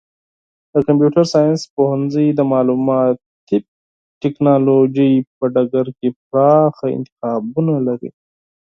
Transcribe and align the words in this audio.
د 0.71 0.75
کمپیوټر 0.87 1.25
ساینس 1.33 1.61
پوهنځی 1.75 2.27
د 2.33 2.39
معلوماتي 2.51 3.57
ټکنالوژۍ 4.21 5.13
په 5.37 5.45
ډګر 5.55 5.87
کې 5.97 6.07
پراخه 6.29 6.87
انتخابونه 6.97 7.75
لري. 7.87 8.09